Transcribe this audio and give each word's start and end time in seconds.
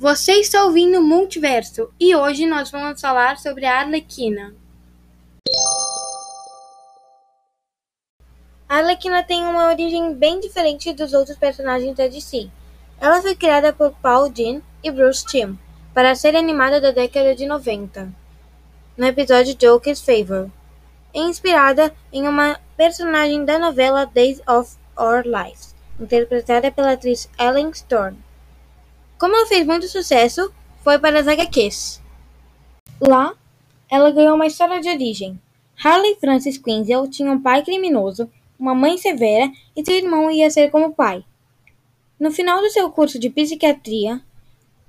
Você 0.00 0.32
está 0.36 0.64
ouvindo 0.64 0.98
o 0.98 1.02
Multiverso 1.02 1.92
e 2.00 2.16
hoje 2.16 2.46
nós 2.46 2.70
vamos 2.70 2.98
falar 2.98 3.36
sobre 3.36 3.66
a 3.66 3.80
Arlequina. 3.80 4.54
A 8.66 8.76
Arlequina 8.78 9.22
tem 9.22 9.42
uma 9.42 9.68
origem 9.68 10.14
bem 10.14 10.40
diferente 10.40 10.94
dos 10.94 11.12
outros 11.12 11.36
personagens 11.36 11.94
da 11.94 12.08
DC. 12.08 12.48
Ela 12.98 13.20
foi 13.20 13.36
criada 13.36 13.74
por 13.74 13.90
Paul 14.00 14.30
Dini 14.30 14.64
e 14.82 14.90
Bruce 14.90 15.22
Timm 15.26 15.58
para 15.92 16.14
ser 16.14 16.34
animada 16.34 16.80
da 16.80 16.92
década 16.92 17.34
de 17.34 17.44
90, 17.44 18.10
no 18.96 19.06
episódio 19.06 19.54
Joker's 19.54 20.00
Favor, 20.00 20.50
inspirada 21.12 21.94
em 22.10 22.26
uma 22.26 22.58
personagem 22.74 23.44
da 23.44 23.58
novela 23.58 24.06
Days 24.06 24.40
of 24.48 24.78
Our 24.96 25.24
Lives, 25.26 25.74
interpretada 26.00 26.72
pela 26.72 26.92
atriz 26.92 27.28
Ellen 27.38 27.70
Stone. 27.74 28.29
Como 29.20 29.36
ela 29.36 29.46
fez 29.46 29.66
muito 29.66 29.86
sucesso, 29.86 30.50
foi 30.82 30.98
para 30.98 31.20
as 31.20 31.28
HQs. 31.28 32.00
Lá, 32.98 33.34
ela 33.90 34.10
ganhou 34.10 34.34
uma 34.34 34.46
história 34.46 34.80
de 34.80 34.88
origem. 34.88 35.38
Harley 35.84 36.16
Francis 36.18 36.56
Quinzel 36.56 37.06
tinha 37.06 37.30
um 37.30 37.38
pai 37.38 37.62
criminoso, 37.62 38.30
uma 38.58 38.74
mãe 38.74 38.96
severa 38.96 39.52
e 39.76 39.84
seu 39.84 39.94
irmão 39.94 40.30
ia 40.30 40.50
ser 40.50 40.70
como 40.70 40.94
pai. 40.94 41.22
No 42.18 42.30
final 42.30 42.62
do 42.62 42.70
seu 42.70 42.90
curso 42.90 43.18
de 43.18 43.28
psiquiatria, 43.28 44.22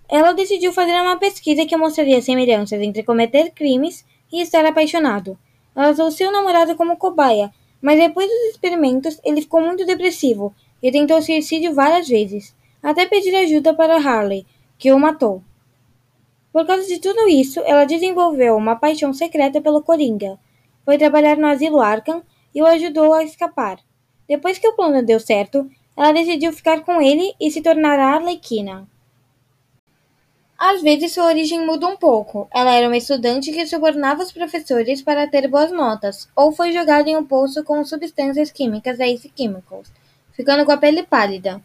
ela 0.08 0.32
decidiu 0.32 0.72
fazer 0.72 0.94
uma 0.94 1.20
pesquisa 1.20 1.66
que 1.66 1.76
mostraria 1.76 2.22
semelhanças 2.22 2.82
entre 2.82 3.04
cometer 3.04 3.52
crimes 3.52 4.06
e 4.32 4.42
estar 4.42 4.64
apaixonado. 4.66 5.38
Ela 5.76 5.92
usou 5.92 6.10
seu 6.10 6.32
namorado 6.32 6.78
como 6.78 6.96
cobaia, 6.96 7.54
mas 7.82 8.00
depois 8.00 8.30
dos 8.30 8.52
experimentos 8.52 9.20
ele 9.26 9.42
ficou 9.42 9.60
muito 9.60 9.86
depressivo 9.86 10.56
e 10.82 10.90
tentou 10.90 11.22
suicídio 11.22 11.74
várias 11.74 12.08
vezes 12.08 12.56
até 12.82 13.06
pedir 13.06 13.36
ajuda 13.36 13.74
para 13.74 13.98
Harley, 13.98 14.46
que 14.78 14.92
o 14.92 15.00
matou. 15.00 15.44
Por 16.52 16.66
causa 16.66 16.86
de 16.88 17.00
tudo 17.00 17.30
isso, 17.30 17.60
ela 17.62 17.86
desenvolveu 17.86 18.56
uma 18.56 18.76
paixão 18.76 19.14
secreta 19.14 19.62
pelo 19.62 19.82
Coringa. 19.82 20.38
Foi 20.84 20.98
trabalhar 20.98 21.38
no 21.38 21.48
asilo 21.48 21.80
Arkham 21.80 22.24
e 22.54 22.62
o 22.62 22.66
ajudou 22.66 23.14
a 23.14 23.24
escapar. 23.24 23.80
Depois 24.28 24.58
que 24.58 24.68
o 24.68 24.76
plano 24.76 25.06
deu 25.06 25.20
certo, 25.20 25.70
ela 25.96 26.12
decidiu 26.12 26.52
ficar 26.52 26.82
com 26.82 27.02
ele 27.02 27.34
e 27.40 27.50
se 27.52 27.62
tornar 27.62 28.00
a 28.00 28.16
Arlequina. 28.16 28.88
Às 30.58 30.82
vezes 30.82 31.14
sua 31.14 31.26
origem 31.26 31.66
muda 31.66 31.88
um 31.88 31.98
pouco. 31.98 32.48
Ela 32.54 32.74
era 32.74 32.88
uma 32.88 32.98
estudante 32.98 33.52
que 33.52 33.66
subornava 33.66 34.22
os 34.22 34.32
professores 34.32 35.02
para 35.02 35.28
ter 35.28 35.48
boas 35.48 35.72
notas, 35.72 36.30
ou 36.36 36.52
foi 36.52 36.72
jogada 36.72 37.10
em 37.10 37.18
um 37.18 37.26
poço 37.26 37.64
com 37.64 37.84
substâncias 37.84 38.52
químicas 38.52 39.00
Ace 39.00 39.32
Chemicals, 39.36 39.92
ficando 40.34 40.64
com 40.64 40.72
a 40.72 40.78
pele 40.78 41.02
pálida. 41.02 41.62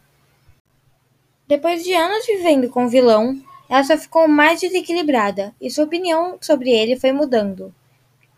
Depois 1.47 1.83
de 1.83 1.93
anos 1.93 2.25
vivendo 2.25 2.69
com 2.69 2.85
o 2.85 2.89
vilão, 2.89 3.39
ela 3.69 3.83
só 3.83 3.97
ficou 3.97 4.27
mais 4.27 4.59
desequilibrada 4.59 5.55
e 5.61 5.71
sua 5.71 5.85
opinião 5.85 6.37
sobre 6.41 6.69
ele 6.69 6.99
foi 6.99 7.13
mudando, 7.13 7.73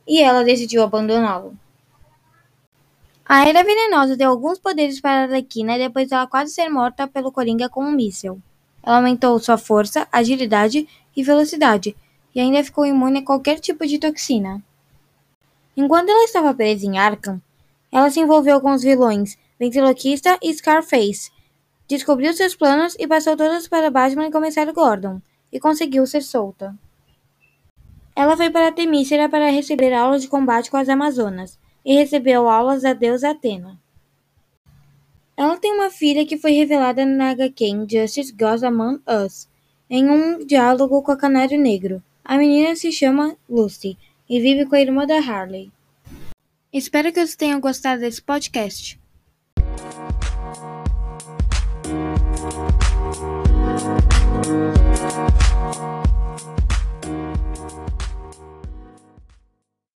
e 0.08 0.22
ela 0.22 0.44
decidiu 0.44 0.84
abandoná-lo. 0.84 1.58
A 3.26 3.48
Era 3.48 3.64
Venenosa 3.64 4.16
deu 4.16 4.30
alguns 4.30 4.60
poderes 4.60 5.00
para 5.00 5.22
a 5.22 5.24
Arlequina 5.24 5.78
depois 5.78 6.10
dela 6.10 6.28
quase 6.28 6.54
ser 6.54 6.70
morta 6.70 7.08
pelo 7.08 7.32
Coringa 7.32 7.70
com 7.70 7.84
um 7.84 7.92
míssil. 7.92 8.40
Ela 8.82 8.98
aumentou 8.98 9.38
sua 9.40 9.58
força, 9.58 10.08
agilidade 10.12 10.88
e 11.16 11.24
velocidade, 11.24 11.96
e 12.34 12.40
ainda 12.40 12.64
ficou 12.64 12.86
imune 12.86 13.20
a 13.20 13.26
qualquer 13.26 13.60
tipo 13.60 13.86
de 13.86 14.00
toxina. 14.00 14.64
Enquanto 15.76 16.10
ela 16.10 16.24
estava 16.26 16.54
presa 16.54 16.86
em 16.86 16.98
Arkham, 16.98 17.42
ela 17.92 18.10
se 18.10 18.20
envolveu 18.20 18.62
com 18.62 18.72
os 18.72 18.84
vilões 18.84 19.38
Ventriloquista 19.60 20.38
e 20.42 20.54
Scarface, 20.54 21.32
Descobriu 21.90 22.32
seus 22.36 22.56
planos 22.56 22.96
e 23.00 23.08
passou 23.08 23.36
todos 23.36 23.68
para 23.68 23.90
Batman 23.90 24.28
e 24.28 24.32
Comissário 24.32 24.72
Gordon, 24.72 25.20
e 25.52 25.60
conseguiu 25.60 26.06
ser 26.06 26.22
solta. 26.22 26.78
Ela 28.16 28.38
foi 28.38 28.52
para 28.52 28.72
Temícera 28.72 29.28
para 29.28 29.50
receber 29.50 29.92
aulas 29.92 30.22
de 30.22 30.28
combate 30.28 30.70
com 30.70 30.78
as 30.78 30.88
Amazonas, 30.88 31.58
e 31.84 31.96
recebeu 31.96 32.48
aulas 32.48 32.84
da 32.84 32.94
deusa 32.94 33.32
Atena. 33.32 33.80
Ela 35.36 35.58
tem 35.58 35.74
uma 35.74 35.90
filha 35.90 36.28
que 36.28 36.38
foi 36.38 36.52
revelada 36.52 37.08
na 37.08 37.32
HQ 37.32 37.88
Justice 37.90 38.34
Goes 38.34 38.62
Among 38.62 39.02
Us, 39.26 39.50
em 39.90 40.08
um 40.12 40.46
diálogo 40.46 41.02
com 41.02 41.12
a 41.12 41.18
Canário 41.18 41.60
Negro. 41.60 42.04
A 42.24 42.38
menina 42.38 42.76
se 42.76 42.92
chama 42.92 43.36
Lucy 43.50 43.98
e 44.30 44.40
vive 44.40 44.68
com 44.68 44.76
a 44.76 44.82
irmã 44.82 45.08
da 45.08 45.18
Harley. 45.18 45.72
Espero 46.72 47.12
que 47.12 47.26
você 47.26 47.36
tenha 47.36 47.58
gostado 47.58 48.02
desse 48.02 48.22
podcast. 48.22 48.99